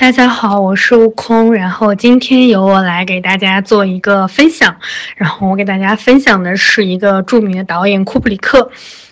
[0.00, 4.74] 大家好，我是悟空，然后今天由我来给大家做一个分享，
[5.14, 8.70] 然后我给大家分享的是一个著名的导演库布里克。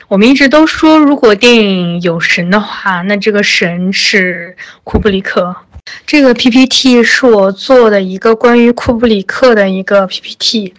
[0.09, 5.55] 我们一直都说，如果电影有神的话，那这个神是库布里克。
[6.07, 10.73] 这个 PPT 是我做的一个关于库布里克的一个 PPT。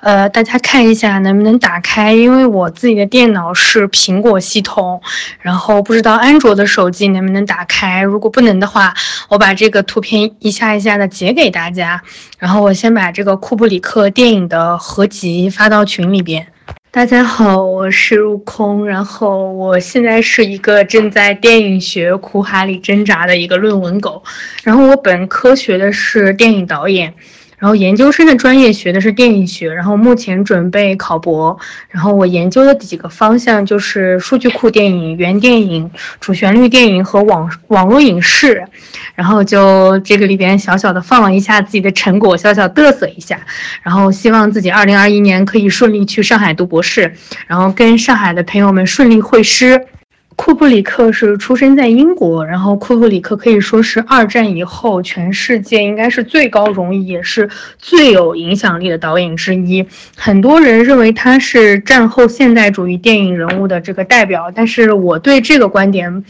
[0.00, 5.00] 呃，大家看一下能不能打开，因为我自己的电脑是苹果系统，
[5.40, 8.02] 然后不知道安卓的手机能不能打开。
[8.02, 8.94] 如果不能的话，
[9.28, 12.02] 我把这个图片一下一下的截给大家。
[12.38, 16.46] 然后我先把这个库布里克电影的合集发到群里边。
[16.90, 24.22] 大家好，我是悟空，然后我现在是一个正在电影学苦海里挣扎的一个论文狗。
[24.62, 27.12] 然后我本科学的是电影导演。
[27.58, 31.58] 然后研究生的专业学的是电影学，然后目前准备考博。
[31.88, 38.62] 然后我研究的几个方向就是数据库电影、原电影、主旋律电影和网网络影视。
[39.14, 43.40] 然后就这个里边小小的放了一下自己的成果，小小嘚瑟一下。
[43.82, 47.14] 然后希望自己二零二一年可以顺利去上海读博士，
[47.46, 49.86] 然后跟上海的朋友们顺利会师。
[50.36, 57.48] 库布里克是出生在英国，然后库布里克可以说是二战以后全世界应该是最高荣誉也是
[57.78, 59.84] 最有影响力的导演之一。
[60.16, 66.24] 很多人认为他是战后现代主义电影人物的这个代表，但是我对这个观点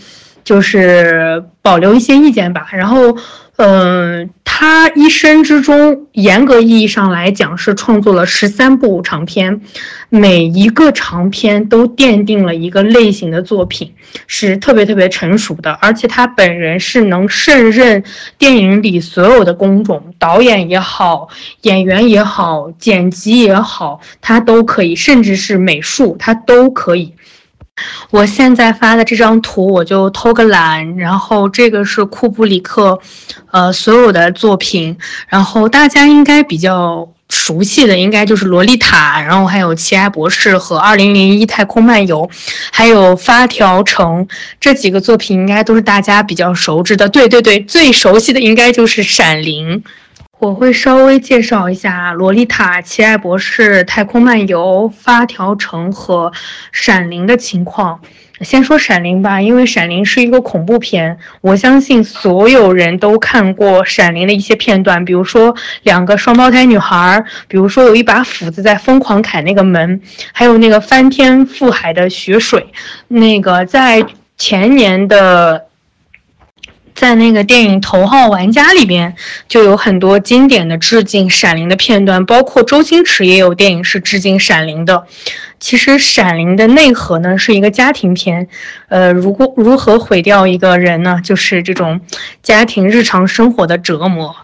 [0.45, 2.69] 就是保留一些意见吧。
[2.73, 3.17] 然后。
[3.59, 9.63] 嗯，他一生之中，严格意义上来讲是创作了十三部长片，
[10.11, 13.95] 每一个长片都奠定了一个类型的作品，
[14.27, 15.73] 是特别特别成熟的。
[15.81, 18.05] 而且他本人是能胜任
[18.37, 21.29] 电影里所有的工种，导演也好，
[21.63, 27.15] 演员也好，剪辑也好，他都可以，甚至是美术，他都可以。
[28.11, 30.97] 我现在发的这张图，我就偷个懒。
[30.97, 32.99] 然后这个是库布里克，
[33.51, 34.97] 呃，所有的作品。
[35.29, 42.23] 然后大家应该比较熟悉的，应该就是《洛丽塔》，然后还有《奇爱博士》和《二零零一太空漫游》，
[42.71, 44.27] 还有《发条城》
[44.61, 47.09] 这几个作品，应该都是大家比较熟知的。
[47.09, 49.79] 对对对，最熟悉的应该就是《闪灵》。
[50.39, 56.31] 我会稍微介绍一下《洛丽塔》《奇爱博士》《太空漫游》《发条城》和
[56.73, 57.99] 《闪灵》的情况。
[58.43, 70.03] 先说《闪灵》吧，因为《闪灵》是一个恐怖片，我相信所有人都看过《闪灵》的一些片段，比如说两个双胞胎女孩，比如说有一把斧子在疯狂砍那个门，
[70.35, 72.67] 还有那个翻天覆海的血水，
[73.09, 74.05] 那个在
[74.37, 75.65] 前年的。
[76.97, 79.15] 在那个电影《头号玩家》里边，
[79.47, 85.07] 就有很多经典的致敬《闪灵》的片段，包括周星驰也有电影是致敬《闪灵》的。
[85.61, 88.49] 其实《闪灵》的内核呢是一个家庭片，
[88.89, 91.21] 呃，如果如何毁掉一个人呢？
[91.23, 92.01] 就是这种
[92.43, 94.35] 家庭日常生活的折磨。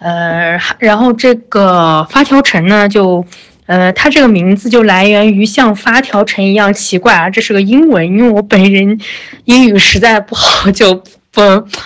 [0.00, 3.24] 呃，然后这个发条城呢，就
[3.66, 8.98] 呃，它这个名字就来源于像发条城一样奇怪啊，这是个英文，因为我本人
[9.44, 11.02] 英语实在不好，就。
[11.32, 11.40] 不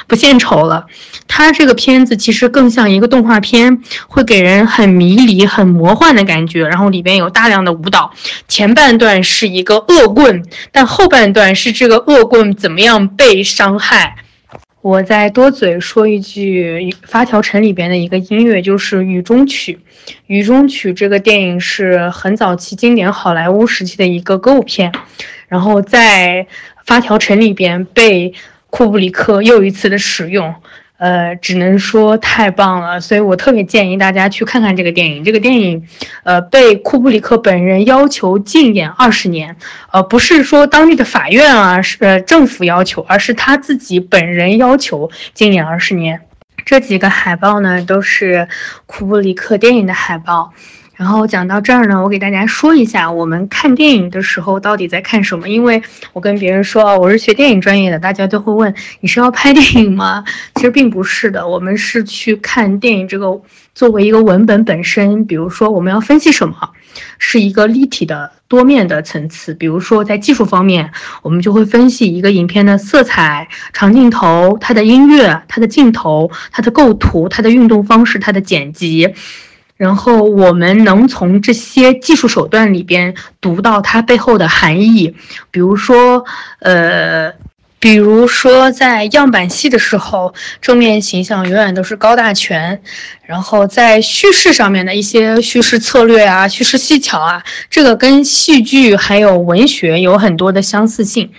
[0.08, 0.84] 不献丑了，
[1.28, 6.66] 它这个片子其实更像一个动画片，会给人很迷离、很魔幻的感觉。
[6.66, 8.10] 然后里边有大量的舞蹈，
[8.48, 10.42] 前半段是一个恶棍，
[10.72, 14.16] 但后半段是这个恶棍怎么样被伤害。
[14.82, 19.78] 我再多嘴说一句，《发条城》里边的一个音乐就是《雨中曲》。
[20.26, 24.92] 《雨中曲》这个电影是很早期经典好莱坞时期的一个歌舞片，
[25.46, 26.44] 然后在
[26.84, 28.34] 《发条城》里边被。
[28.76, 30.54] 库布里克又一次的使用，
[30.98, 35.24] 呃，只能说太棒了，所以我特别建议大家去看看这个电影。
[35.24, 35.88] 这个电影，
[36.24, 39.56] 呃，被库布里克本人要求禁演二十年，
[39.92, 46.20] 呃，不是说当地的法院啊，是呃政府要求，而是他自己本人要求禁演二十年。
[46.66, 48.46] 这几个海报呢，都是
[48.84, 50.52] 库布里克电影的海报。
[50.96, 55.46] 然后讲到这儿呢，我给大家说一下，我们看电影的时候到底在看什么？
[55.48, 55.82] 因为
[56.14, 60.24] 我跟别人说啊我是学电影专业的，大家都会问你是要拍电影吗？
[60.54, 63.40] 其实并不是的，我们是去看电影这个
[63.74, 65.24] 作为一个文本本身。
[65.26, 66.56] 比如说我们要分析什么，
[67.18, 69.52] 是一个立体的多面的层次。
[69.52, 70.90] 比如说在技术方面，
[71.20, 79.14] 我们就会分析一个影片的色彩、长镜头、它的音乐、它的镜头、它的构图、它的运动方式、它的剪辑。
[79.76, 85.14] 然后我们能从这些技术手段里边读到它背后的含义，
[85.50, 86.24] 比如说，
[86.60, 87.30] 呃，
[87.78, 90.32] 比如说在样板戏的时候，
[90.62, 92.80] 正面形象永远都是高大全，
[93.26, 101.30] 然后在叙事上面的一些叙事策略啊、叙事技巧啊，这个跟戏剧还有文学有很多的相似性。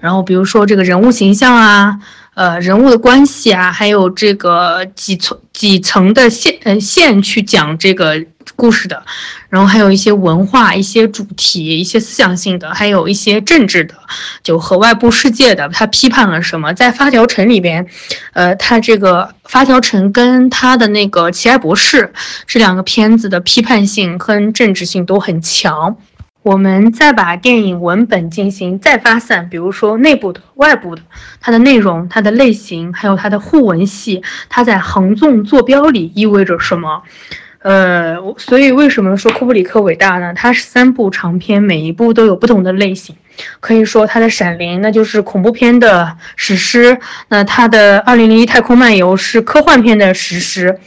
[0.00, 1.98] 然后比如说这个人物形象啊。
[2.38, 8.24] 呃人物的关系啊，还有这个几层几层的线呃线去讲这个
[8.54, 9.02] 故事的，
[9.48, 13.94] 然后还有一些文化、一些主题、一些思想性的，还有一些政治的，
[14.44, 16.72] 就和外部世界的，他批判了什么？
[16.72, 17.84] 在《发条城》里边，
[18.34, 22.02] 呃，他这个《发条城》跟他的那个《奇爱博士》
[22.46, 25.96] 这两个片子的批判性和政治性都很强。
[26.42, 31.02] 我们再把电影文本进行再发散，比如说内部的、外部的，
[31.40, 37.02] 它的内容、它的类型，还有它的互文系，它在横纵坐标里意味着什么？
[37.60, 40.32] 呃，所以为什么说库布里克伟大呢？
[40.32, 43.16] 它是三部长片，每一部都有不同的类型。
[43.60, 46.98] 可以说，它的《闪灵》那就是恐怖片的史诗，
[47.28, 50.78] 那它的《二零零一太空漫游》是科幻片的史诗。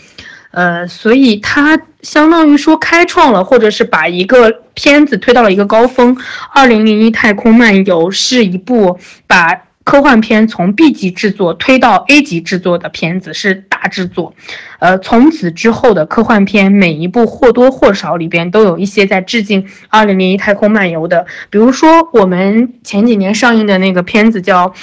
[0.51, 6.17] 呃，所以它相当于说开创了，或者是把一个片子推到了一个高峰。
[6.53, 14.33] 二零零一太空漫游是一部把科幻片从 B 级制作推到 A 级制作的片子，是大制作。
[14.79, 21.25] 呃，从此之后的科幻片，每一部或多或少里边都有一些在致敬二零零一太空漫游的。
[21.49, 24.69] 比如说，我们前几年上映的那个片子叫《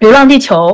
[0.00, 0.68] 流浪地球》。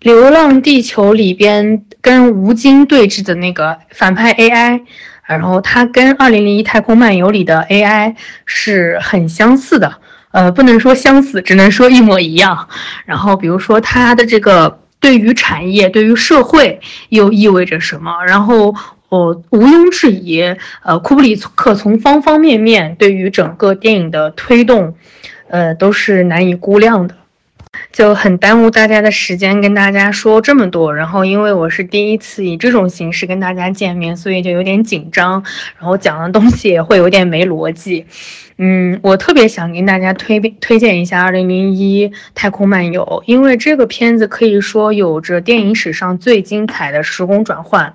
[0.08, 4.80] 《流浪地球》里边跟吴京对峙的那个反派 AI，
[5.24, 8.14] 然后它跟《二零零一太空漫游》里的 AI
[8.44, 9.92] 是很相似的，
[10.30, 12.68] 呃，不能说相似，只能说一模一样。
[13.06, 18.24] 然后比如说它的这个对于产业、对于社会又意味着什么？
[18.24, 18.72] 然后
[19.08, 20.54] 我毋庸置疑，
[20.84, 24.94] 呃，库布里克从方方面面对于整个电影的推动，
[25.48, 27.16] 呃，都是难以估量的。
[27.92, 30.94] 就很耽误大家的时间，跟大家说这么多。
[30.94, 35.42] 然后，因为我是第一次以这种形式跟大家见面，所以就有点紧张。
[35.78, 38.06] 然后讲的东西也会有点没逻辑。
[38.58, 47.92] 嗯，我特别想跟大家推推荐一下《二零零一太空漫游》，因为这个片子可以说有着电影史上最精彩的时空转换。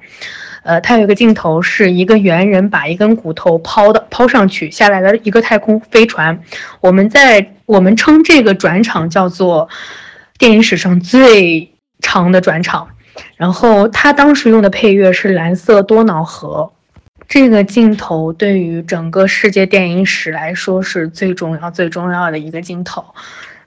[0.63, 6.39] 呃，它有一个镜头是一个猿人把一根骨头抛的抛上去，下来了一个太空飞船。
[6.81, 9.67] 我们在我们称这个转场叫做
[10.37, 12.87] 电影史上最长的转场。
[13.37, 16.71] 然后他当时用的配乐是《蓝色多瑙河》，
[17.27, 23.03] 这个镜头对于整个世界电影史来说是最重要、最重要的一个镜头。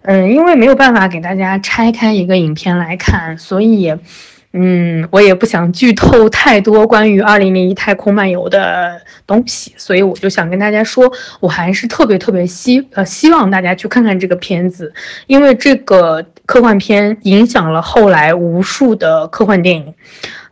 [0.02, 3.92] 嗯，因为没有办法给大家拆开一个影片来看，所以。
[4.56, 11.10] 嗯，我也不想剧透太多关于二零零一太空漫游的东西，所以我就想跟大家说，
[11.40, 14.94] 我还是特别特别希呃希望大家去看看这个片子，
[15.26, 19.92] 因为这个科幻片影响了后来无数的科幻电影，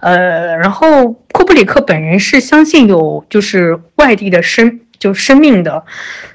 [0.00, 4.80] 呃，然后库布里克本人是相信有就是外地的生。
[5.02, 5.82] 就生命的，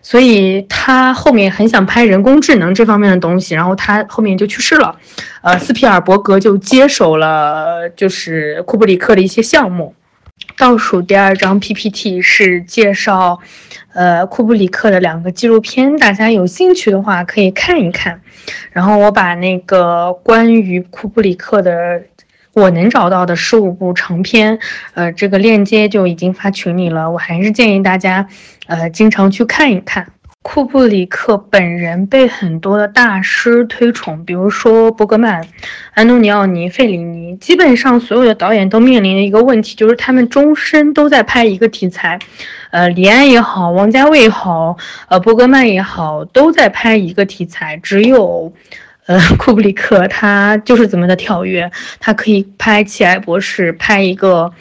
[0.01, 4.93] 所以他后面很想拍人工智能这方面的东西，然后他后面就去世了。
[5.41, 9.95] 呃，斯皮尔伯格就接手了，就是库布里克的一些项目。
[10.57, 13.39] 倒数第二张 PPT 是介绍，
[13.93, 18.19] 呃，库布里克的两个纪录片，大家有兴趣的话可以看一看。
[18.73, 22.01] 然后我把那个关于库布里克的。
[22.57, 24.57] 我能找到的十五部长篇，
[24.95, 27.11] 呃，这个链接就已经发群里了。
[27.11, 28.27] 我还是建议大家，
[28.65, 30.07] 呃，经常去看一看。
[30.41, 35.45] 库布里克本人被很多的大师推崇，比如说伯格曼、
[35.93, 42.17] 安东尼奥尼、费里尼，基本上所有的导演都面临的一个问题，就是他们终身都在拍一个题材。
[42.71, 44.77] 呃，李安也好，王家卫也好，
[45.09, 48.51] 呃，伯格曼也好，都在拍一个题材，只有。
[49.07, 54.51] 呃，库布里克他就是怎么的跳跃，他可以拍《奇爱博士》，拍一个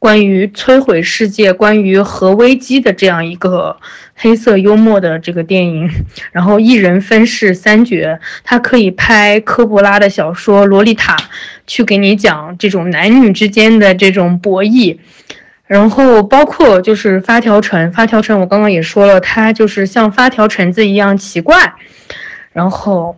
[0.00, 3.76] 关于摧毁世界、关于核危机的这样一个
[4.16, 5.88] 黑色幽默的这个电影，
[6.32, 8.18] 然后一人分饰三角。
[8.42, 11.14] 他可以拍科波拉的小说《洛丽塔》，
[11.68, 14.98] 去给你讲这种男女之间的这种博弈，
[15.64, 21.74] 然后包括就是发条橙，发条橙我刚刚也说了，它就是像发条橙子一样奇怪，
[22.52, 23.16] 然后。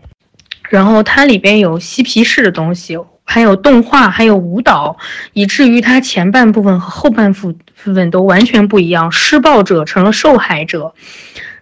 [0.71, 4.97] 然后它里边有嬉皮士的东西，还有动画，还有舞蹈，
[5.33, 9.11] 以至于它前半部分和后半部分都完全不一样。
[9.13, 10.93] 施暴者成了受害者，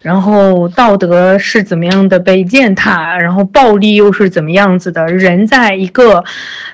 [0.01, 5.05] 然后道德是怎么样的被践踏，然后暴力又是怎么样子的？
[5.07, 6.25] 人在一个，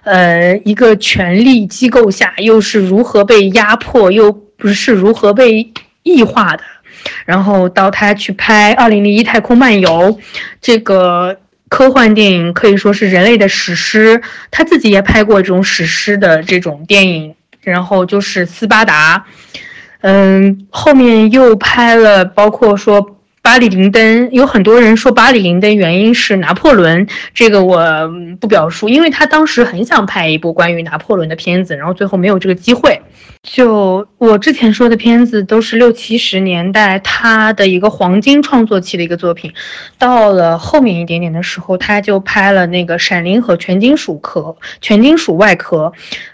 [0.04, 6.62] 呃，一个权力机构下又是如何被压迫，又不是如何被异化的？
[7.24, 9.90] 然后到他去拍《二零零一太空漫游》
[10.60, 11.36] 这个。
[11.68, 14.20] 科幻电影可以说是人类的史诗，
[14.50, 19.26] 他自己也拍过这种史诗的这种电影，然后就是斯巴达，
[20.00, 23.02] 嗯，后面又拍了包括说
[23.48, 27.82] 《巴黎灵灯，有很多人说巴黎灵灯原因是拿破仑，这个我
[28.38, 33.00] 不表述，因为他当时很想拍一部关于拿破仑的片子，然后最后没有这个机会。
[33.42, 39.50] 就我之前说的片子都是六七十年代他的一个黄金创作期的一个作品，
[39.96, 44.40] 到了后面一点点的时候，他就拍了那个《闪灵》和《全金属壳》
[44.82, 45.86] 《全金属外壳》。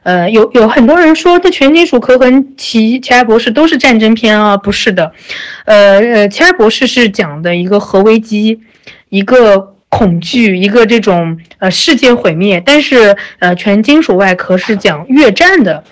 [0.03, 5.13] 呃，有有很多人说这《全金属壳》和《奇奇埃博士》都是战争片啊，不是的。
[5.67, 8.61] 呃呃，《奇埃博士》是讲的一个核危机，
[9.09, 15.85] 一个恐惧，一个这种呃世界毁灭，但是呃《全金属外壳》是讲越战的。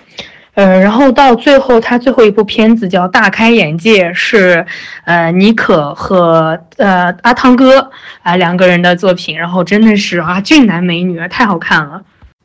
[0.55, 4.63] 呃，然后到最后，他最后一部片子叫《大开眼界》，是
[5.03, 7.89] 呃妮可和呃阿汤哥
[8.21, 12.03] 啊两个人的作品，然后真的是啊俊男美女，太好看了。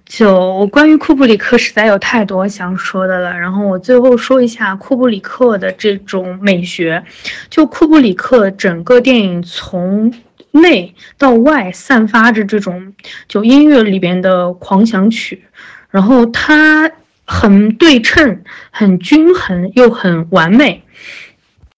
[0.08, 3.38] 就关于库布里克，实在有太多想说的了。
[3.38, 7.04] 然后我最后说一下库布里克的这种美学，
[7.48, 10.12] 就库布里克整个电影从
[10.50, 12.94] 内到外散发着这种
[13.28, 15.44] 就音乐里边的狂想曲，
[15.90, 16.90] 然后他。
[17.30, 20.82] 很对称，很均衡，又很完美。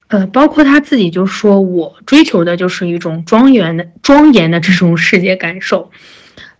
[0.06, 5.90] 呃，包括他自己就说，我追求的就是一种庄严的、庄严的这种世界感受。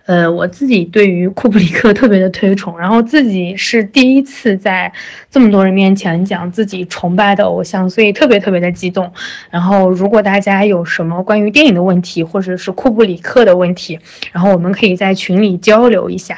[0.06, 4.92] 呃，我自己对于库布里克特别的推崇，然后自己是第一次在
[5.30, 9.12] 这么多人面前讲自己崇拜的偶像，所以特别特别的激动。
[9.50, 13.98] 然后，如果大家有什么关于电影的问题，或者是库布里克的问题，
[14.32, 16.36] 然后我们可以在群里交流一下。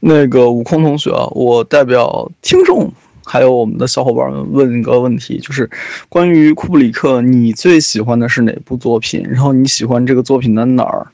[0.00, 2.92] 那个悟空同学，我代表听众
[3.24, 5.70] 还有我们的小伙伴们问一个问题，就是
[6.10, 9.24] 关于库布里克，你最喜欢的是哪部作品？
[9.26, 11.06] 然后你喜欢这个作品的哪儿？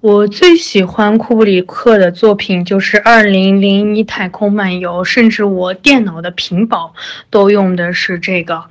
[0.00, 6.94] 我最喜欢库布里克的作品就是《二零零一太空漫游》，甚至我电脑的屏保
[7.28, 8.64] 都用的是这个。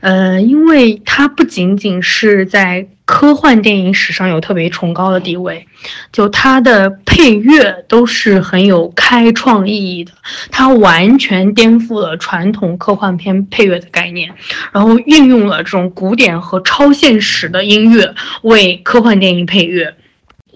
[0.00, 5.66] 呃，因为它不仅仅是在科幻电影史上有特别崇高的地位，
[6.12, 10.12] 就它的配乐都是很有开创意义的，
[10.50, 14.34] 它完全颠覆了传统科幻片配乐的概念，
[14.72, 19.94] 然后运用了这种古典和超现实的音乐为科幻电影配乐。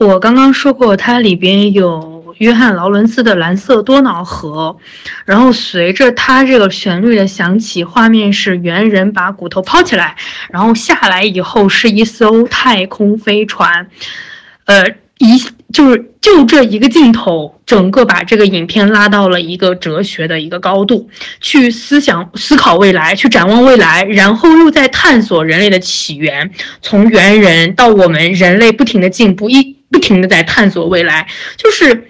[0.06, 2.18] 我刚刚说过，它里边有。
[2.38, 4.74] 约翰劳伦斯的蓝色多瑙河，
[5.26, 10.16] 然后随着它这个旋律的响起，画面是猿人把骨头抛起来，
[10.50, 13.88] 然后下来以后是一艘太空飞船，
[14.64, 14.86] 呃，
[15.18, 15.38] 一
[15.70, 21.10] 就是就这一个镜头，整个把这个影片拉到了一个哲学的一个高度，
[21.42, 32.08] 去思想思考未来，去展望未来，然后又在探索人类的起源，从猿人到我们人类不停的进步，一不停的在探索未来，就是。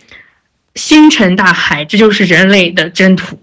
[0.77, 3.37] 星辰大海，这就是人类的征途。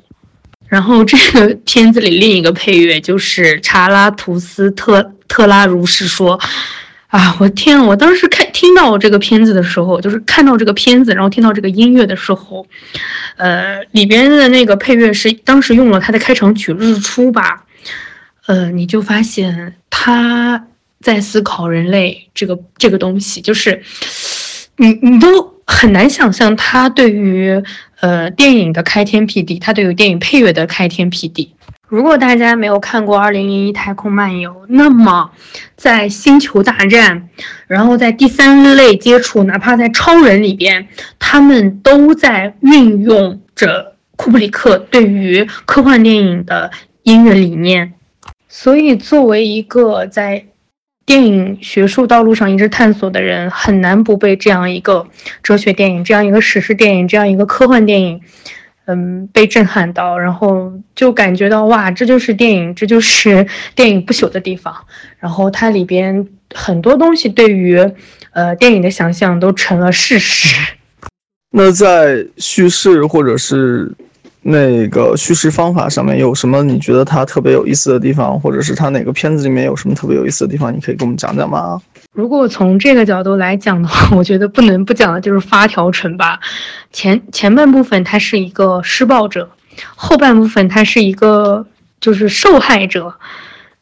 [0.69, 6.39] 然后这个片子里另一个配乐就是查拉图斯特特拉如是说
[7.07, 7.85] ：“啊，我天！
[7.85, 12.65] 我当时看听到这个片子的时候，就是看到这个片子，然后听到这个音乐的时候，
[13.35, 17.65] 呃，里边的那个配乐是当时用了他的开场曲《日出》吧？
[18.45, 20.65] 呃，你就发现他
[21.01, 23.83] 在思考人类这个这个东西，就是
[24.77, 25.57] 你你都。
[25.69, 27.61] 很难想象他对于
[27.99, 31.53] 呃电影的开天辟地，他对于电影配乐的开天辟地。
[31.89, 35.29] 如果大家没有看过《二零零一太空漫游》，那么
[35.75, 37.29] 在《星球大战》，
[37.67, 40.87] 然后在第三类接触，哪怕在《超人》里边，
[41.19, 46.71] 他们都在运用着库布里克对于科幻电影的
[47.03, 47.93] 音乐理念。
[48.47, 50.45] 所以，作为一个在
[51.07, 55.07] 电影学术道路上一直探索的人，很难不被这样一个
[55.41, 58.19] 哲学电影、这样一个史诗电影、这样一个科幻电影，
[58.87, 64.75] 嗯，被震撼到，然后就感觉到哇，这就是电影，这就是电影不朽的地方。
[65.17, 67.79] 然后它里边很多东西对于
[68.33, 70.73] 呃电影的想象都成了事实。
[71.51, 73.89] 那在叙事或者是。
[74.49, 81.81] 那个叙事方法上面有什么你觉得它特别有意思的地方，或者是它哪个片子里面有什么特别有意思的地方，你可以跟我们讲讲吗？
[82.13, 86.39] 如果从这个角度来讲的话， 我觉得不能不讲的就是发条城吧。
[86.93, 89.49] 前前半部分他是一个施暴者，
[89.95, 91.65] 后半部分他是一个
[91.99, 93.13] 就是受害者。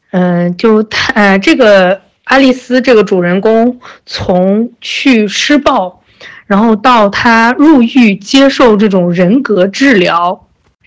[0.10, 6.02] 嗯，就他呃这个爱丽丝这个主人公从去施暴，
[6.48, 10.42] 然后到他入狱接受这种人格治疗。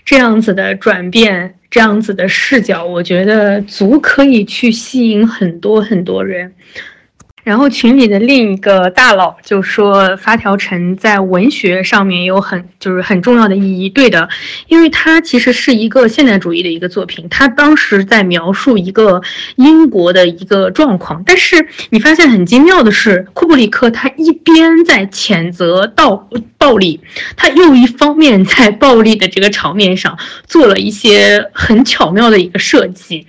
[0.09, 6.51] 这样子的转变，这样子的视角，我觉得足可以去吸引很多很多人。
[7.49, 13.89] 然后群里的另一个大佬就说发条城在文学上面有很就是很重要的意义。
[13.89, 14.29] 对的，
[14.67, 19.23] 因为它其实是一个现代主义的一个作品，它当时在描述一个
[19.57, 21.23] 英国的一个状况。
[21.25, 26.29] 但是你发现很精妙的是，库布里克他一边在谴责暴
[26.59, 27.01] 暴力，
[27.35, 33.27] 他又一方面在暴力的这个场面上做了一些很巧妙的一个设计。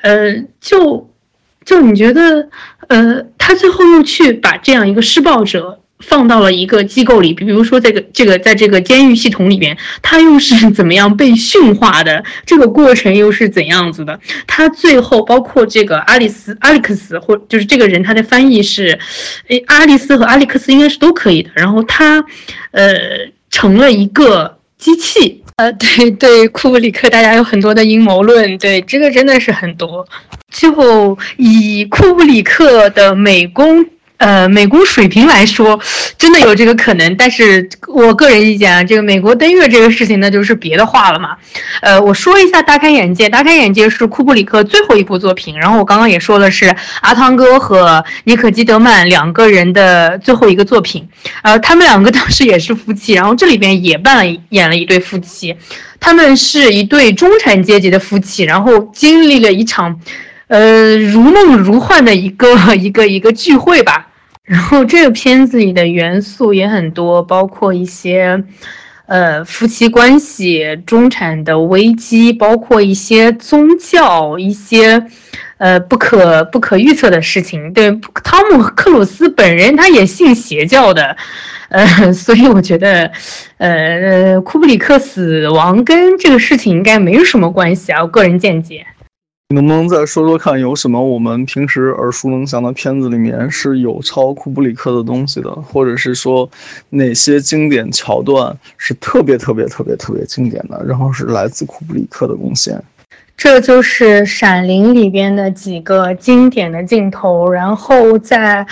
[0.00, 1.10] 呃，就
[1.64, 2.48] 就你觉得？
[2.88, 12.22] 呃，他最后又去把这样一个施暴者放到了一个机构里，比如说这个这个在这个监狱系统里边，他又是怎么样被驯化的？
[12.44, 14.20] 这个过程又是怎样子的？
[14.46, 18.98] 他最后包括这个阿里斯、阿里克斯，或就是这个人，他的翻译是，
[19.48, 21.50] 诶，阿里斯和阿里克斯应该是都可以的。
[21.54, 22.22] 然后他，
[22.72, 22.94] 呃，
[23.50, 25.42] 成了一个机器。
[25.56, 30.04] 呃，对对，库布里克，大家有很多的阴谋论，对这个真的是很多。
[30.50, 33.86] 就以库布里克的美工。
[34.16, 35.78] 呃，美工水平来说，
[36.16, 41.36] 真的有这个可能，但是我个人意见啊，这个美国登月这个事情那就是别的话了嘛。
[41.82, 51.06] 呃，我说一下大开眼界，大开眼界是库布里克最后一部作品，然后我刚刚也说了是阿汤哥和尼可基德曼两个人的最后一个作品，
[51.42, 55.54] 呃，他们两个当时也是夫妻，然后这里边也扮演了一对夫妻，
[55.98, 60.00] 他们是一对中产阶级的夫妻，然后经历了一场。
[60.48, 64.08] 呃，如梦如幻的一个 一个一个聚会吧。
[64.44, 68.44] 然后这个片子里的元素也很多，包括一些
[69.06, 75.06] 呃夫妻关系、中产的危机，包括一些宗教、一些
[75.56, 77.72] 呃不可不可预测的事情。
[77.72, 77.90] 对，
[78.22, 81.16] 汤姆克鲁斯本人他也信邪教的，
[81.70, 83.10] 呃， 所以我觉得，
[83.56, 88.86] 呃，库布里克死亡跟这个事情应该没有什么关系啊，我个人见解。
[89.54, 96.50] 能不能再说说看，有什么我们平时耳熟能详的片子里面是有抄库布里克的东西的，或者是说
[96.90, 102.82] 哪些经典桥段是特别特别特别特别经典的，然后是来自库布里克的贡献？
[103.36, 108.66] 这就是《闪灵》里边的几个经典的镜头，然后在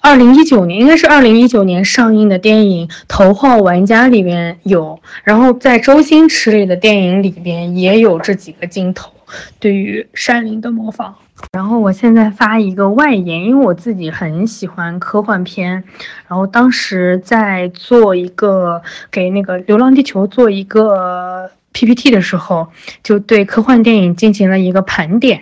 [0.00, 9.10] 二零一九年，应该是二零一九年上映的电影《头号玩家》里边有，然后在周星驰里的电影里边也有这几个镜头。
[9.58, 11.14] 对于《山林》的模仿，
[11.52, 15.84] 然后我现在发一个外延，因为我自己很喜欢科幻片，
[16.28, 22.68] 然后当时在做一个给那个《流浪地球》做一个 PPT 的时候，
[23.02, 25.40] 就对科幻电影进行了一个盘点。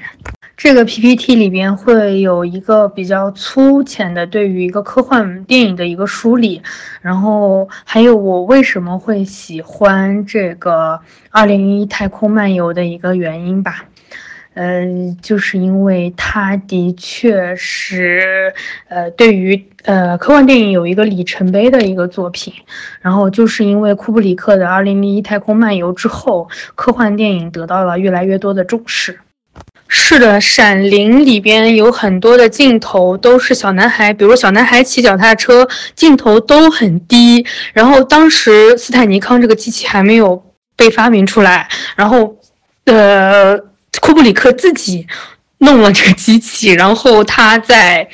[0.56, 6.62] 这个 PPT 里边会有一个比较粗浅的对于一个科幻电影的一个梳理，
[7.02, 10.94] 然后还有我为什么会喜欢这个
[11.30, 13.84] 《二零零一太空漫游》的一个原因吧。
[14.56, 18.54] 嗯，就是因为它的确是
[18.86, 22.54] 呃对于呃科幻电影有一个里程碑的一个作品，
[23.00, 29.18] 然后就是因为库布里克的《二零零一太空漫游》之后，科幻电影得到了越来越多的重视。
[29.96, 37.46] 是的，《闪灵》里边有很多的镜头都是小男孩，比如小男孩骑脚踏车，镜头都很低。
[37.72, 40.42] 然后当时斯坦尼康这个机器还没有
[40.76, 42.36] 被发明出来，然后，
[42.86, 43.56] 呃，
[44.00, 45.06] 库布里克自己
[45.58, 48.06] 弄了这个机器，然后他在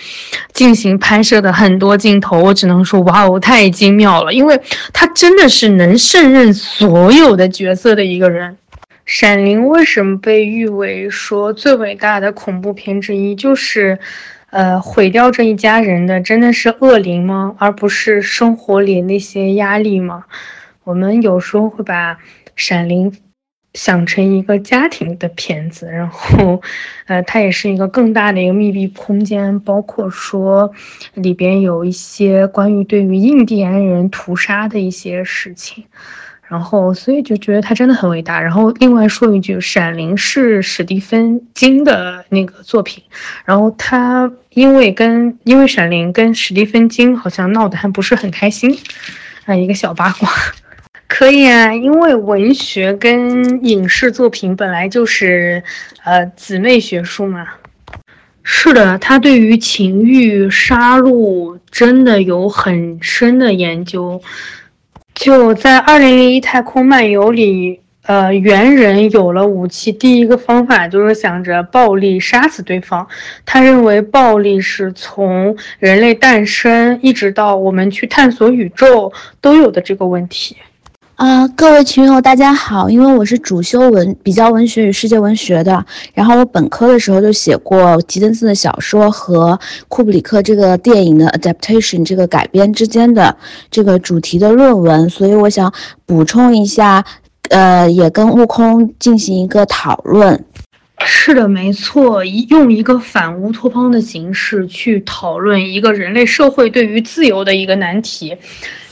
[0.53, 4.61] 进行拍摄的很多镜头，我只能说哇哦，太精妙了，因为
[4.93, 8.53] 他真的是能胜任所有的角色的一个人。
[9.13, 13.35] 《闪灵》为什么被誉为说最伟大的恐怖片之一？
[13.35, 13.99] 就是，
[14.51, 17.57] 呃，毁掉这一家人的真的是恶灵吗？
[17.59, 20.27] 而不是生活里那些压力吗？
[20.85, 22.15] 我们有时候会把
[22.55, 23.11] 《闪灵》
[23.75, 26.63] 想成一个家庭的片子，然后，
[27.09, 30.73] 呃，它也是一个更大的一个密闭空间，包括说
[31.15, 35.87] 里边有一些关于对于印第安人屠杀的一些事情。
[36.51, 38.41] 然后，所以就觉得他真的很伟大。
[38.41, 43.05] 然后，另外说一句，《闪灵》是史蒂芬金的那个作品。
[43.45, 48.77] 然后他因为跟因为《闪灵》跟史蒂芬金好像闹得还不是很开心，
[49.45, 50.29] 啊，一个小八卦。
[51.07, 55.63] 可以啊，因为文学跟影视作品本来就是
[56.03, 57.47] 呃姊妹学术嘛。
[58.43, 64.21] 是的，他对于情欲、杀戮真的有很深的研究。
[65.21, 73.07] 就在《二零零一太空漫游》里，呃，猿人有了武器，第一个方法就是想着暴力杀死对方。
[73.45, 80.57] 他认为暴力是从人类诞生一直到我们去探索宇宙都有的这个问题。
[81.21, 82.89] 啊，各位群友，大家好！
[82.89, 93.37] 因为我是主修文比较文学与世界文学的，然后我本科的时候就写过吉登斯的小说和库布里克这个电影的 adaptation 这个改编之间的
[93.71, 95.71] 这个主题的论文，所以我想
[96.07, 97.05] 补充一下，
[97.51, 100.43] 呃，也跟悟空进行一个讨论。
[101.05, 108.37] 是的，没错，用一个反乌托邦的形式去讨论一个人类社会对于自由的一个难题，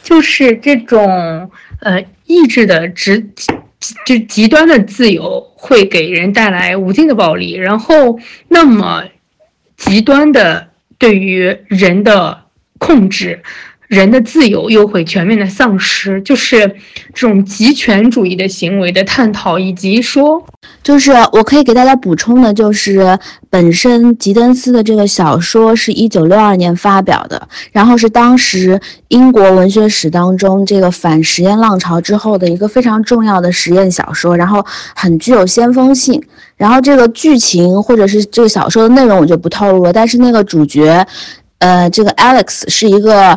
[0.09, 2.03] 就是这种呃。
[2.31, 3.27] 意志的直
[4.05, 9.03] 就极端的自由会给人带来无尽的暴力，然后那么
[9.79, 10.69] 极端的
[10.99, 12.45] 对于人的
[12.77, 13.43] 控制。
[13.89, 16.59] 人的自由又会全面的丧失，就是
[17.15, 20.45] 这种极权主义的行为的探讨，以及说，
[20.83, 34.63] 就是我可以给大家补充的，就是本身吉登斯的这个小说是一九六二年发表的，然后是当时英国文学史当中这个反实验浪潮之后的一个非常重要的实验小说，然后
[34.95, 36.23] 很具有先锋性。
[36.59, 41.07] 然后这个剧情或者是这个小说的内容我就不透露了，但是那个主角。
[41.59, 43.37] 呃，这个 Alex 是一个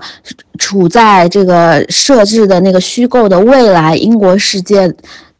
[0.57, 4.93] 处在这个设置的那个虚构的未来英国世界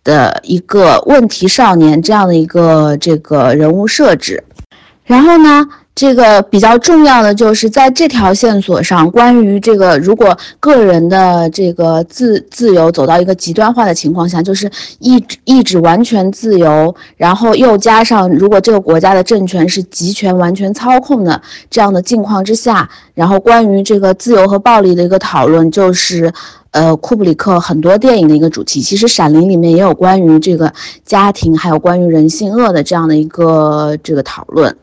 [0.04, 4.44] 的一个问题少年这样的一个这个人物设置，
[5.06, 5.67] 然后呢？
[6.01, 26.33] 这个比较重要的就是在这条线索上，关于这个如果个人的这个自自由走到一个极端化的情况下，就是意志意志完全自由，然后又加上如果这个国家的政权是集权完全操控的这样的境况之下，然后关于这个自由和暴力的一个讨论，就是
[26.71, 28.81] 呃库布里克很多电影的一个主题。
[28.81, 30.73] 其实《闪灵》里面也有关于这个
[31.05, 34.75] 家庭，还有关于人性恶的这样的一个这个讨论。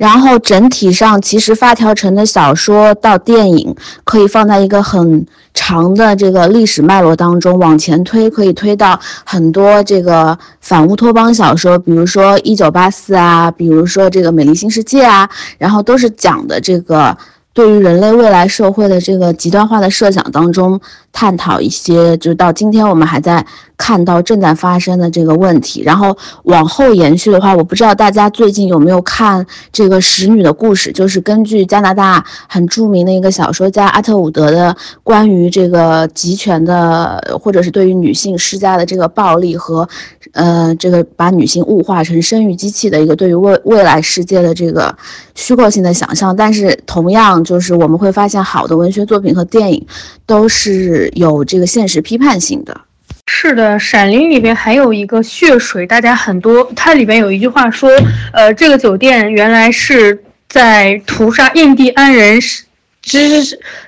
[0.00, 17.14] 然后整体上，其实发条城的小说到电影可以放在一个很长的这个历史脉络当中往前推，可以推到很多这个反乌托邦小说，比如说《一九八四》啊，比如说这个《美丽新世界》啊，然后都是讲的这个。
[17.60, 20.80] 对于人类未来社会的这个极端化的设想当中，
[21.12, 23.44] 探讨一些，就是到今天我们还在
[23.76, 25.82] 看到正在发生的这个问题。
[25.82, 39.86] 然后往后延续的话，我不知道大家最近有没有看这个《使女的故事》，就是根据加拿大很著名的一个小说家阿特伍德的关于这个集权的，或者是对于女性施加的这个暴力和，
[40.32, 44.96] 呃，这个把女性物化成生育机器的一个对于未未来世界的这个
[45.34, 46.34] 虚构性的想象。
[46.34, 47.44] 但是同样。
[47.50, 49.84] 就是我们会发现，好的文学作品和电影
[50.24, 52.80] 都是有这个现实批判性的。
[53.26, 57.90] 是的，《闪灵》里边还有一个血水，大家很多，它里边有一句话说，
[58.32, 60.16] 呃，这个酒店原来是
[60.48, 62.38] 在屠杀印第安人
[63.02, 63.42] 之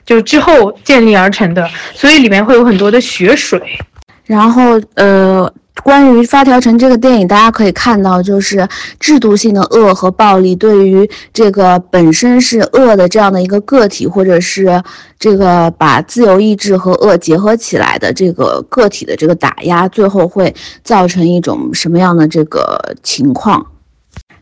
[0.04, 3.62] 就之后建立而成的，所以里面会有很多的血水。
[4.26, 5.54] 然后，呃。
[5.82, 8.66] 关于《发条城》这个电影，大家可以看到，就是
[9.00, 14.82] 制度性的恶和暴力对于这个本身是恶的这样的一个个体，或者是
[15.18, 23.66] 这个把自由意志和恶结合起来的这个个体的这个打压，最后会造成一种什么样的这个情况？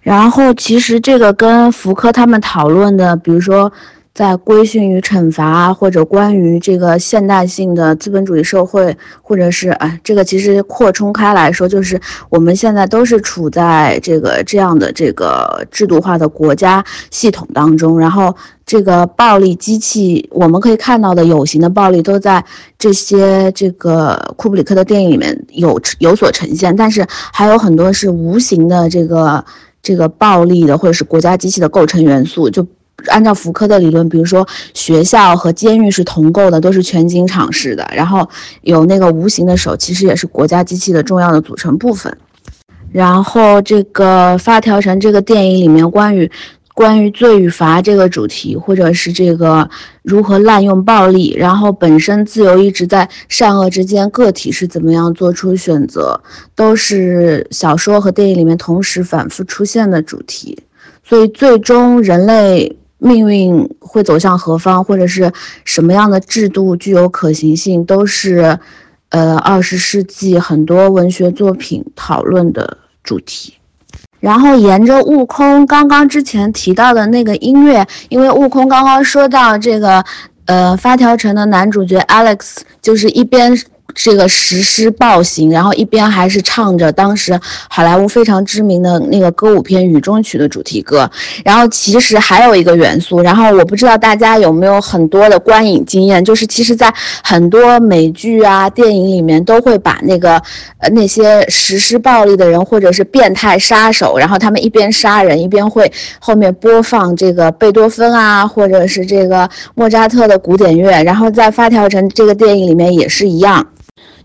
[0.02, 3.72] 然后，其实这个跟福柯他们讨论的，比如说。
[4.12, 17.98] 在规训与惩罚，或者关于这个现代性的资本主义社会，或者是哎，这个其实扩充开来说，就是我们现在都是处在这个这样的这个制度化的国家系统当中。
[17.98, 18.34] 然后，
[18.66, 22.44] 这个暴力机器，我们可以看到的有形的暴力，都在
[22.78, 26.74] 这些这个库布里克的电影里面有有所呈现。
[26.74, 29.42] 但是，还有很多是无形的这个
[29.80, 32.66] 这个暴力的，或者是国家机器的构成元素，就。
[33.06, 38.28] 按照福柯的理论，比如说学校和监狱是同构的，都是全景敞式的，然后
[38.62, 42.16] 有那个无形的手，其实也是国家机器的重要的组成部分。
[42.92, 46.28] 然后这个发条城这个电影里面关于
[46.74, 49.68] 关于罪与罚这个主题，或者是这个
[50.02, 56.20] 如何滥用暴力，然后本身自由一直在善恶之间，个体是怎么样做出选择，
[56.56, 60.58] 都是小说和电影里面同时反复出现的主题。
[61.04, 62.76] 所以最终人类。
[63.00, 65.32] 命运会走向何方，或者是
[65.64, 68.58] 什么样的制度具有可行性，都是，
[69.08, 73.54] 呃，二十世纪很多文学作品讨论的主题。
[74.20, 80.04] 然后沿着悟空刚刚之前提到的那个音乐，因为悟空刚刚说到这个，
[80.44, 83.58] 呃，发条城的男主角 Alex 就是一边。
[83.94, 91.10] 这个实施暴行，然后一边还是唱着当时好莱坞非常知名的那个歌舞片《雨中曲》的主题歌。
[91.44, 100.40] 然后其实还有一个元素，然后我不知道大家有没有很多的观影经验，就是其实，在很多美剧啊、电影里面都会把那个
[100.78, 113.66] 呃那些实施暴力的人或者是变态杀手，然后他们一边杀人一边会后面播放这个贝多芬啊，或者是这个莫扎特的古典乐，然后在《发条城》这个电影里面也是一样。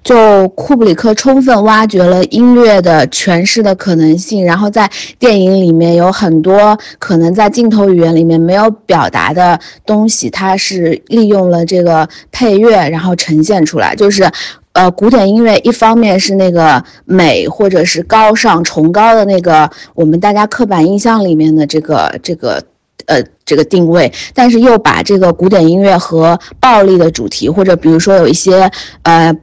[0.05, 4.87] 就库布里克充分挖掘了音乐的诠释的可能性，然后在
[5.17, 13.95] 电影里面有很多可能在镜头语言里面没有表达的东西，它是利用了这个配乐，然后呈现出来。
[13.95, 14.29] 就是，
[14.73, 22.61] 呃，古典音乐一方面是那个美或者是高尚崇高的那个我们大家刻板印象里面的这个这个
[23.07, 28.69] 呃这个定位，但是又把这个古典音乐和暴力的主题，或者比如说有一些
[29.01, 29.35] 呃。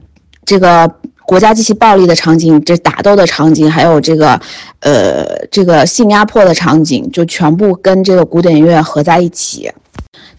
[0.45, 0.89] 这个
[1.25, 4.39] 国家机器暴力的场景，这打斗的场景，还有这个，
[4.81, 9.71] 呃，这个性压迫的场景，就全部跟这个古典音乐合在一起。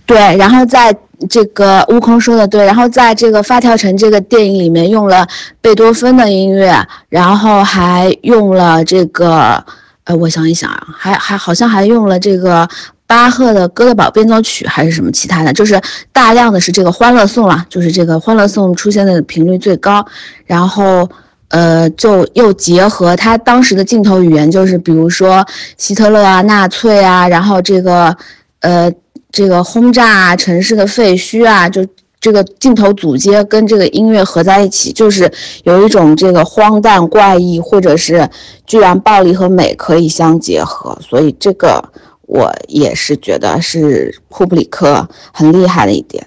[0.06, 0.94] 对，然后在
[1.30, 5.26] 这个悟空说的对，然后在这个发条城这个电影里面用了
[5.62, 9.64] 贝多芬的音乐，然后还用了这个，
[10.04, 12.68] 呃，我想一想啊，还还好像还用了这个。
[13.06, 15.78] 巴赫的《哥德堡变奏曲》还是什么其他的，就是
[16.10, 20.04] 大量的是这个《欢乐颂》了，就是这个《欢乐颂》出现的频率最高。
[20.46, 21.06] 然后，
[21.48, 28.16] 呃，就又结合他当时的镜头语言，就是比如说希特勒啊、纳粹啊，然后这个，
[28.60, 28.90] 呃，
[29.30, 31.86] 这个轰炸啊、城市的废墟啊，就
[32.18, 35.30] 这个镜头组接跟这个音乐合在一起，就是
[35.64, 38.26] 有一种这个荒诞怪异，或者是
[38.66, 41.84] 居然暴力和美可以相结合，所以这个。
[42.26, 46.26] 我也是觉得是库布里克很厉害的一点。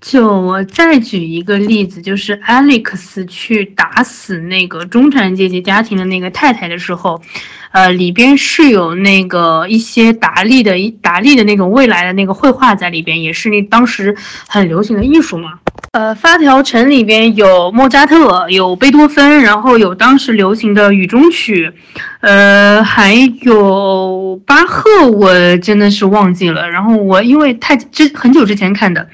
[0.00, 7.22] 就我再举一个例子，就是 Alex 去打死那个中产阶级家庭的那个太太的时候，
[7.72, 14.14] 呃，里边是有那个一些达利的达利的那种未来的那个绘画在里边，也是那当时
[14.46, 15.58] 很流行的艺术嘛。
[15.94, 21.72] 呃，发条城里边有莫扎特，有贝多芬，然后有当时流行的雨中曲，
[22.18, 26.68] 呃，还有巴赫，我真的是忘记了。
[26.68, 29.06] 然后我因为太之很久之前看的。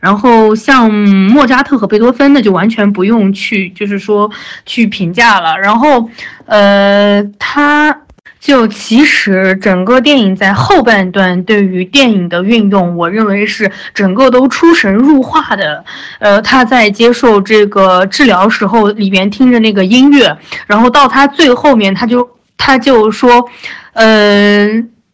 [0.00, 4.28] 然后像莫扎特和贝多芬那就完全不用去，就是说
[4.66, 5.56] 去评价了。
[5.56, 6.10] 然后，
[6.46, 7.96] 呃，他
[8.44, 15.82] 就其实整个电影在后半段对于电影的运用，我认为是整个都出神入化的。
[16.18, 22.28] 呃，他在接受这个治疗时候，里边听着那个音乐，然后到他最后面，他就
[22.58, 23.48] 他就说，
[23.94, 24.68] 呃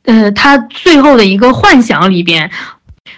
[0.07, 2.51] 呃，他最后的一个幻想里边。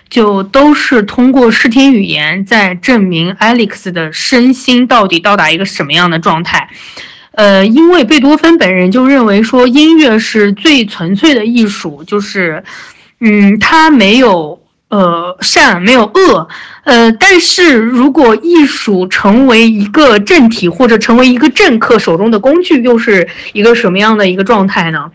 [0.09, 6.69] 就都是通过视听语言在证明 Alex 的身心到底到达一个什么样的状态，
[7.35, 12.63] 呃，因为贝多芬本人就认为说音乐是最纯粹的艺术，就是，
[13.21, 16.47] 嗯，它没有呃善没有恶，
[16.85, 25.11] 呃，但是如果艺术成为一个政体或者成为一个政客手中的工具，又是一个什么样的一个状态呢？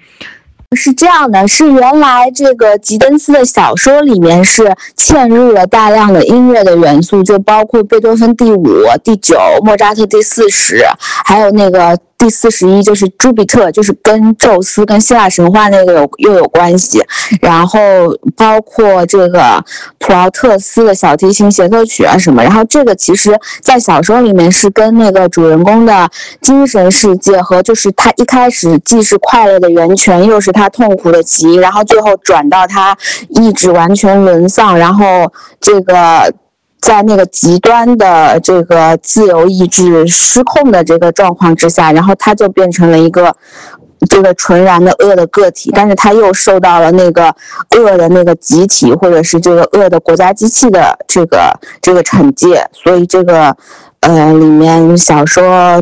[0.75, 4.63] 是这样的，是原来这个吉登斯的小说里面是
[4.97, 10.83] 嵌入了大量的音乐的元素，就包括贝多芬第五、第九，莫扎特第四十，
[11.23, 11.95] 还有那个。
[12.17, 16.99] 第四十一就是朱比特，就是跟宙斯、跟希腊神话那个有又有关系，
[17.41, 17.79] 然后
[18.35, 19.63] 包括这个
[19.99, 26.09] 普劳特斯的小提琴协奏曲啊什么，然后这个其实在小说里面是跟那个主人公的
[26.41, 32.97] 精神世界和就是他一开始既是快乐的源泉，又是他痛苦的起因，然后最后转到他
[33.29, 36.33] 意志完全沦丧，然后这个。
[36.79, 43.35] 在那个极端的这个自由意志失控的这个状况之下，然后他就变成了一个
[44.07, 47.35] 这个纯然的恶的个体，但是他又受到了那个
[47.75, 53.55] 恶的那个集体或者是这个恶的国家机器的这个这个惩戒，所以这个
[54.01, 55.81] 呃里面小说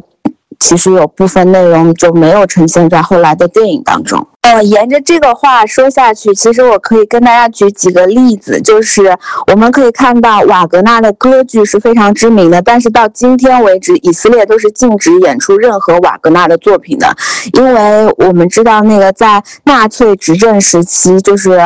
[0.60, 4.26] 其实有部分内容就没有呈现在后来的电影当中。
[4.46, 9.12] 呃，沿着这个话说下去，其实我可以跟大家举几个例子，就是
[9.48, 17.12] 我们可以看到瓦格纳的歌剧是非常知名的，但是到今天为止，以色列都是禁止演出任何瓦格纳的作品的，
[17.54, 21.60] 因为我们知道那个在纳粹执政时期，就是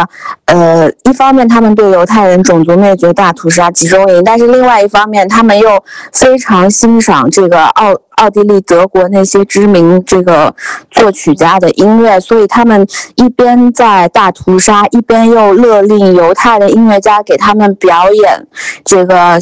[0.46, 10.56] 呃，一方面他们对犹太人种族灭绝、大屠杀、集中营，但是另外一方面，他们又非常欣赏这个奥奥地利、德国那些知名这个
[10.90, 12.69] 作曲家的音乐，所以他们。
[12.70, 18.48] 们一边在大屠杀，一边又勒令犹太的音乐家给他们表演
[18.86, 19.40] 这个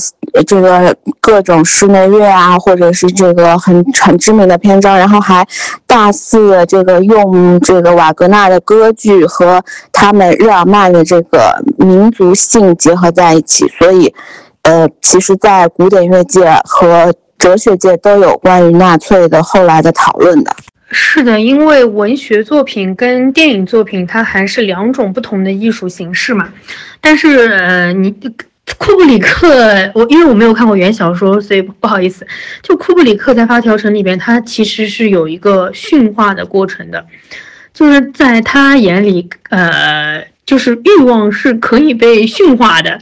[0.47, 5.45] 这个各种室内乐啊，或者是这个很很知名的篇章，然后还
[5.85, 9.61] 大肆的这个用这个瓦格纳的歌剧和
[9.91, 14.13] 他们日耳曼的这个民族性结合在一起，所以，
[14.61, 20.51] 呃，其实，在古典乐界和哲学界都有关于纳粹的后来的讨论的。
[20.89, 26.53] 是的，因为文学作品跟电影作品它还是两种不同的艺术形式嘛。
[27.01, 32.25] 但是，呃，你库布里克，我因为我没有看过原小说，所以不好意思。
[32.63, 37.05] 就库布里克在《发条城》里边，他其实是有一个驯化的过程的，
[37.73, 40.25] 就是在他眼里，呃。
[40.47, 42.99] 就是欲望是可以被驯化的，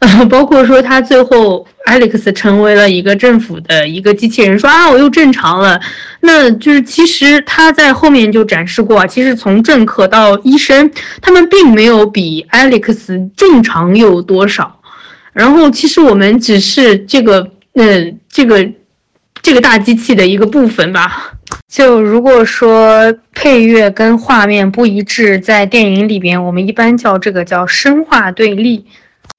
[0.00, 5.78] 呃， 包括说他最后 Alex 成为了一个政府的一个机器人，说啊我又正常了，
[6.20, 14.80] 那就是其实他在后面就展示过，其实从政客到医生，他们并没有比 Alex 正常有多少，
[15.32, 18.68] 然后其实我们只是这个，嗯，这个。
[19.42, 21.34] 这个大机器的一个部分吧。
[21.76, 28.86] 就如果说配乐跟画面不一致，在电影里边，我们一般叫这个叫声画对立。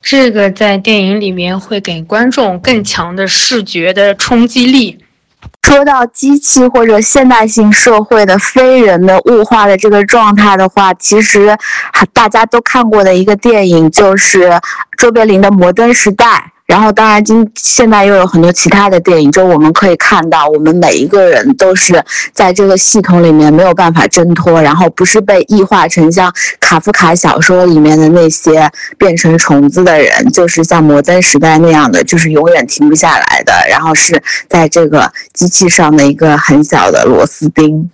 [0.04, 5.00] 这个在电影里面会给观众更强的视觉的冲击力。
[5.64, 11.58] 说到机器或者现代性社会的非人的物化的这个状态的话，其实
[12.14, 14.62] 大家都看过的一个电影就是
[14.96, 16.52] 卓别林的《摩登时代》。
[16.68, 22.04] 然后，当然，今现在又有很多其他的电影，就我们可以看到，我们每一个人都是
[22.34, 37.90] 在这个系统里面没有办法挣脱，然后不是被异化成像卡夫卡小说里面的那些变成虫子的人，就是像摩登时代那样的，就是永远停不下来的，然后是在这个机器上的一个很小的螺丝钉。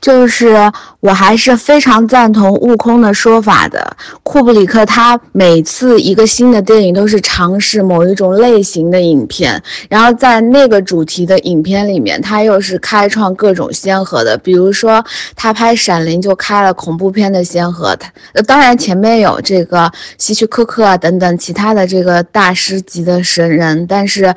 [0.00, 0.56] 就是
[1.00, 3.96] 我还是非常赞同悟空的说法的。
[4.22, 14.38] 库布里克他每次一个新的电影都是尝试某一种类型的影片，然后在那个主题的影片里面，他又是开创各种先河的。
[14.38, 17.96] 比如说他拍《闪灵》就开了恐怖片的先河，
[18.34, 24.34] 他当然前面有这个希区柯克啊等等其他的这个大师级的神人，但是。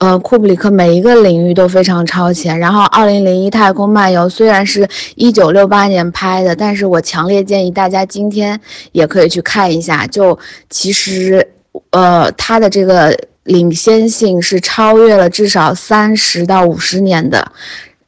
[0.00, 2.58] 呃，库布里克每一个领域都非常超前。
[2.58, 8.58] 然后，《二零零一太空漫游》虽然是一九六八年拍的，但是我强烈建议大家今天
[8.92, 10.06] 也可以去看一下。
[10.06, 10.38] 就
[10.70, 11.46] 其实，
[11.90, 17.52] 呃，它的这个领先性是超越了至少三十到五十年的。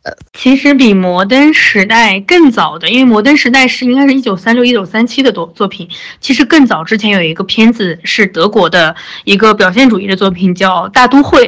[0.05, 5.87] 呃，其实比《摩登时代》更早的，因为《摩登时代》是应该是一九三六、一九三七的作作品。
[6.23, 11.47] 其实更早之前有一个片子是德国的一个表现主义的作品，叫《大都会》。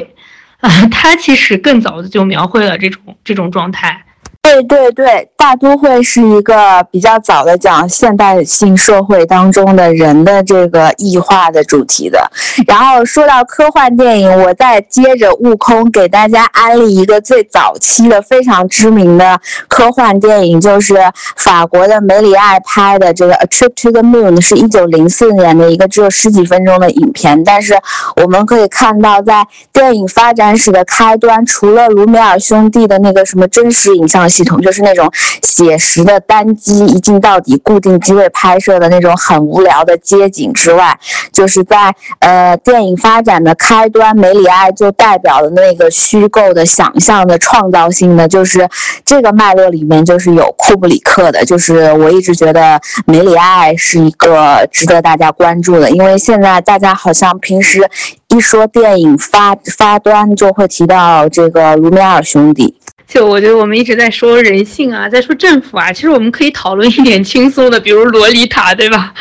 [0.91, 4.05] 他其实更早的就描绘了这种这种状态。
[4.45, 12.29] 对对对，大都会是一个比较早的讲现代性社会当中的人的这个异化的主题的。
[12.67, 20.95] 然后说到科幻电影，我再接着悟空给大家安利一个最早期的非常知名的科幻电影，就是
[21.35, 27.43] 法国的梅里爱拍的这个《A Trip to the Moon》，是一九零四年的一个只有十几分钟的影片。
[27.43, 27.75] 但是
[28.15, 34.29] 我们可以看到，在电影发展史的开端，除了卢米尔兄弟的那个什么真实影像。
[34.35, 35.09] 系统就是那种
[35.41, 40.99] 写实的单机一镜到底固定机位拍摄的那种很无聊的街景之外，
[41.31, 48.67] 就是在呃电影发展的开端，梅里爱就代表了那个虚构的、想象的、创造性的，就是
[49.05, 57.89] 这个脉络里面就是有库布里克的，就是我一直觉得梅里爱是一个值得大家关注的，因为现在大家好像平时
[58.27, 62.75] 一说电影发发端就会提到这个卢米尔兄弟。
[63.07, 69.13] 就我觉得我们一直在说人性啊，在说政府啊，其实我们可以讨论一点轻松的，比如洛丽塔，对吧？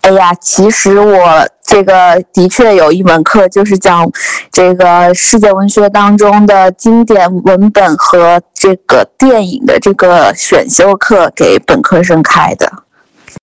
[0.00, 4.10] 哎呀，其实我这个的确有一门课，就是讲
[4.50, 12.70] 这个世界文学当中的经典文本和这个电影的这个选修课，给本科生开的。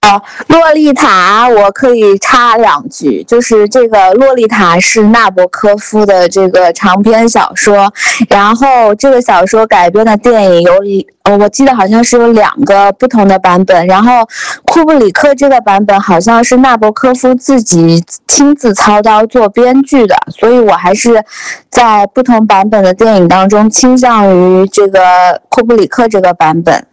[0.02, 7.92] 哦，洛丽塔，我可以插两句，就是这个洛丽塔是纳博科夫的这个长篇小说，
[8.30, 14.28] 然后这个小说改编的电影有一，呃，我记得好像是有两个不同的版本，然后
[14.66, 21.24] 库布里克这个版本好像是纳博科夫自己亲自操刀做编剧的，所以我还是
[21.70, 26.86] 在不同版本的电影当中倾向于这个库布里克这个版本。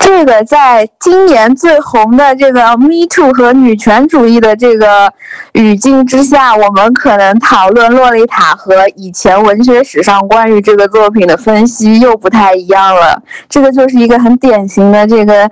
[0.00, 5.12] 这个在今年最红的这个 Me Too 和女权主义的这个
[5.52, 13.22] 语境之下，我们可能讨论《洛丽塔》和以前文学史上关于这个作品的分析又不太一样了。
[13.48, 15.48] 这个就是一个很典型的这个，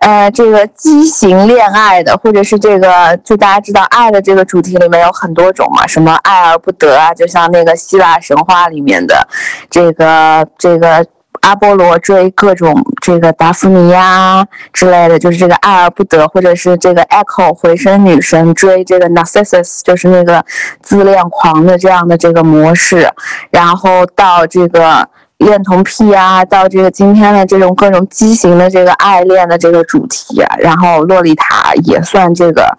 [0.00, 9.26] 呃，这个畸形恋爱的，或者是这个，就大家知道爱的这个主题里面有很多种嘛，什么爱而不得啊，就像那个希腊神话里面的
[9.70, 11.06] 这个这个。
[11.42, 20.44] 阿波罗追各种这个达芙妮呀之类的，就是这个爱而不得，或者是这个 Echo 回声女神追这个 Narcissus，就是那个
[20.80, 23.08] 自恋狂的这样的这个模式，
[23.50, 32.78] 然后到这个恋童癖啊，到这个今天的这种各种畸形的这个爱恋的这个主题，然后洛丽塔也算这个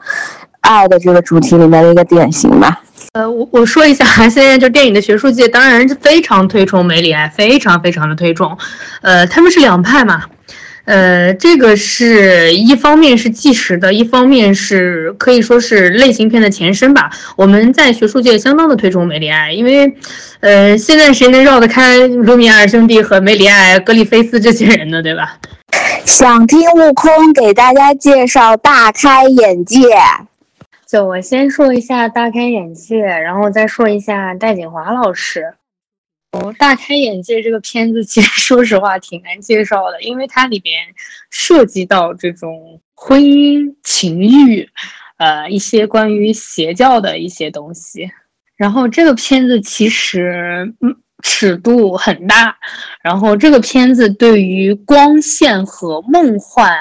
[0.62, 2.80] 爱的这个主题里面的一个典型吧。
[3.14, 8.58] 呃，我我说一下，现在就电影的学术界当然是非常推崇梅里爱，非常非常的推崇。
[9.04, 10.24] 呃，他们是两派嘛，
[10.86, 17.12] 呃，这个是一方面是纪实的，一方面是可以说是类型片的前身吧。
[17.36, 19.96] 我们在学术界相当的推崇梅里爱，因为，
[20.40, 25.04] 呃，现在谁能绕得开卢米埃尔兄弟和梅里爱、格里菲斯这些人呢？
[25.04, 25.38] 对吧？
[26.04, 29.82] 想听悟空给大家介绍，大开眼界。
[30.94, 35.56] 就我先说一下大开眼界，然后再说一下戴锦华老师。
[36.34, 40.76] 哦，大开眼界这个片子其实说实话挺难介绍的，因为它里边
[41.32, 44.70] 涉及到这种婚姻、情欲，
[45.18, 48.12] 呃，一些关于邪教的一些东西。
[48.56, 50.72] 然后这个片子其实
[51.24, 52.56] 尺度很大，
[53.02, 56.78] 然后这个片子对于光线和梦幻，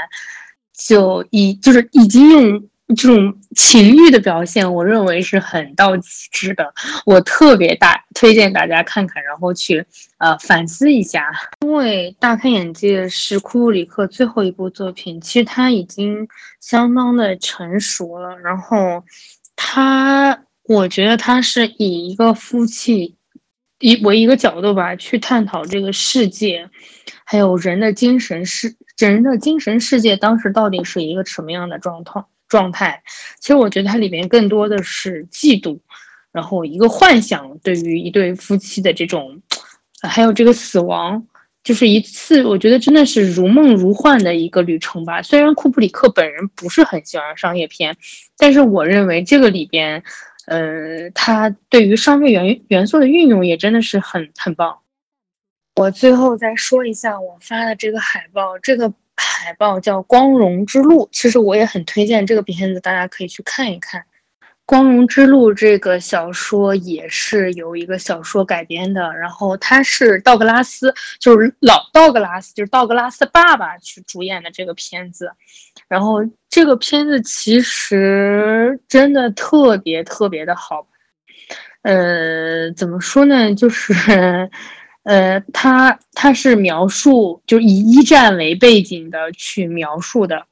[0.76, 2.68] 就已就是已经用。
[2.94, 6.72] 这种情欲的表现，我认为是很到极致的。
[7.04, 9.84] 我特别大推荐大家看看，然后去
[10.18, 11.30] 呃反思一下。
[11.60, 16.26] 因为大开眼界是库布里克最后一部作品，其实他已经
[16.60, 18.36] 相当的成熟了。
[18.38, 19.04] 然后
[19.56, 23.16] 他，我觉得他是以一个夫妻
[23.78, 26.68] 一为一个角度吧，去探讨这个世界，
[27.24, 32.24] 还有人的精神世人的精神世界当时到底是一个什么样的状态。
[32.52, 33.02] 状态，
[33.40, 35.80] 其实我觉得它里面更多的是嫉妒，
[36.32, 39.40] 然后一个幻想对于一对夫妻的这种，
[40.02, 41.26] 还有这个死亡，
[41.64, 45.22] 就是一次我觉得真的是如梦如幻的一个旅程吧。
[45.22, 47.96] 虽然库布里克本人不是很喜欢商业片，
[48.36, 50.02] 但是我认为这个里边，
[50.46, 54.80] 呃，他对于商业元元素的运用也真的是很很棒。
[55.76, 58.92] 我最后再说一下我发的这个海报，这个。
[59.16, 64.00] 海报叫《光荣之路》，其实我也很推荐这个片子，大家可以去看一看。
[64.64, 75.30] 《光荣之路》这个小说也是由一个小说改编的，然后他是道格拉斯，就是老道格拉斯，就是道格拉斯爸爸去主演的这个片子。
[75.88, 80.86] 然后这个片子其实真的特别特别的好，
[81.82, 83.54] 呃，怎么说呢？
[83.54, 84.50] 就是。
[85.04, 90.46] 呃，他他是描述，就以一战为背景的去描述的，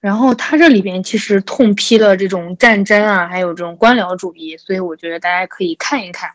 [0.00, 6.30] 然后他这里边其实痛批了这种战争啊，还有这种官僚主义，所以我觉得大家可以看一看。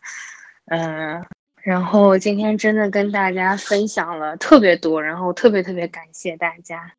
[0.68, 1.26] 嗯，
[1.62, 6.94] 然后今天真的跟大家分享了特别多，然后特别特别感谢大家。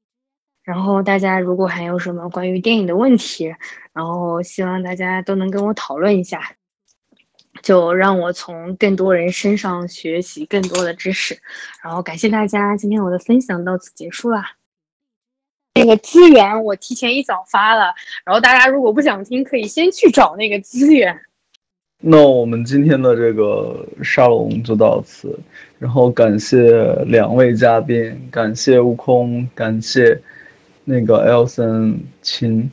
[0.62, 3.54] 然后大家如果还有什么关于电影的问题，
[3.94, 6.52] 然后希望大家都能跟我讨论一下。
[7.62, 11.38] 就让我从更多人身上学习更多的知识，
[11.82, 14.52] 然后感谢大家，今天我的分享到此结束啦。
[15.74, 17.94] 那个资源我提前一早发了，
[18.24, 21.20] 然后大家如果不想听，可以先去找那个资源。
[22.02, 25.38] 那我们今天的这个沙龙就到此，
[25.78, 30.20] 然后感谢两位嘉宾，感谢悟空，感谢
[30.84, 32.70] 那个 Elson 亲。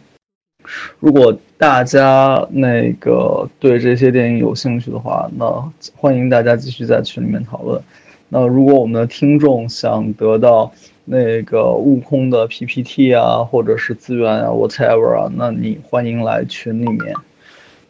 [0.99, 7.81] 如果大家那个对这些电影有兴趣的话，那欢迎大家继续在群里面讨论。
[8.29, 10.71] 那如果我们的听众想得到
[11.05, 17.15] 那个悟空的 PPT 啊，或者是资源啊，whatever 啊，那你欢迎来群里面。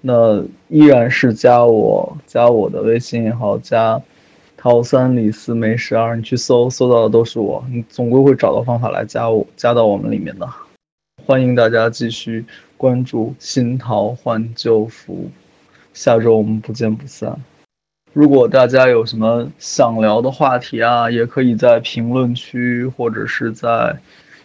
[0.02, 4.00] 那依然是加我，加我的微信也好，加
[4.56, 10.48] 陶三李四梅十二，你去搜，搜到的都是我，你总归会找到方法来加我，加到我们里面的。
[11.26, 12.46] 欢迎大家继续。
[12.78, 15.30] 关注新桃换旧符，
[15.94, 17.38] 下周我们不见不散。
[18.14, 23.98] 如果大家有什么想聊的话题啊，也可以在评论区或者是在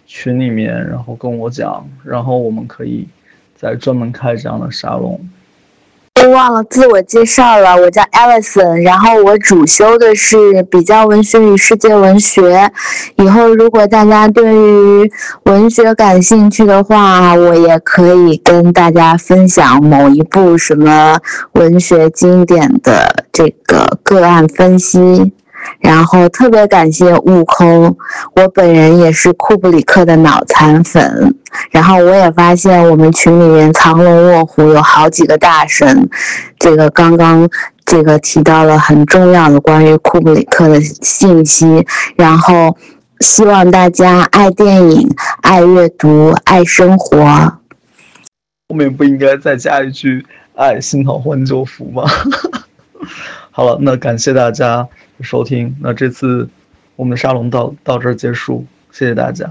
[0.07, 3.07] 群里面，然后跟我讲，然后我们可以
[3.55, 5.29] 再专门开这样的沙龙。
[6.23, 12.71] 都忘了自我介绍了，我叫 Alison，然后我主修的是比较文学与世界文学。
[13.17, 15.11] 以后如果大家对于
[15.47, 21.19] 文学感兴趣的话，我也可以跟大家分享某一部什么
[21.55, 25.33] 文学经典的这个个案分析。
[25.81, 27.97] 然后特别感谢悟空，
[28.35, 31.35] 我本人也是库布里克的脑残粉。
[31.71, 36.09] 然后我也发现我们群里面藏龙卧虎，有好几个大神。
[36.59, 37.49] 这个刚刚
[37.85, 41.87] 这个提到了很重要的关于库布里克的信息。
[42.17, 42.77] 然后
[43.21, 45.09] 希望大家爱电影、
[45.43, 47.25] 爱阅读、爱生活。
[48.69, 50.25] 后面不应该再加一句
[50.57, 52.05] “爱心好换旧符”吗？
[53.51, 54.89] 好了，那感谢大家。
[55.23, 56.49] 收听，那这次
[56.97, 59.51] 我们沙龙到到这儿结束，谢谢大家。